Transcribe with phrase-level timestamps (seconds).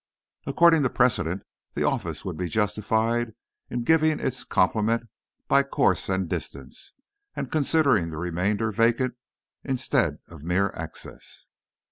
[0.47, 1.43] According to precedent,
[1.75, 3.33] the Office would be justified
[3.69, 5.03] in giving it its complement
[5.47, 6.95] by course and distance,
[7.35, 9.13] and considering the remainder vacant
[9.63, 11.45] instead of a mere excess.